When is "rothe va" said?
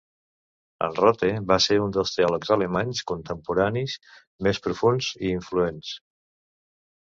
0.99-1.57